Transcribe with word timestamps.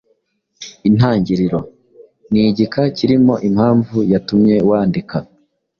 Intangiriro: 0.89 1.59
Ni 2.31 2.41
igika 2.49 2.81
kirimo 2.97 3.33
impamvu 3.47 3.97
yatumye 4.11 4.55
wandika. 4.69 5.17